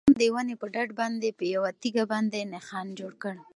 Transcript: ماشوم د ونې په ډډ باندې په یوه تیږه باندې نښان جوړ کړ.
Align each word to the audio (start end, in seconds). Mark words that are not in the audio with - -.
ماشوم 0.03 0.19
د 0.21 0.23
ونې 0.33 0.55
په 0.61 0.67
ډډ 0.73 0.89
باندې 0.99 1.29
په 1.39 1.43
یوه 1.53 1.69
تیږه 1.81 2.03
باندې 2.11 2.49
نښان 2.53 2.87
جوړ 2.99 3.11
کړ. 3.23 3.35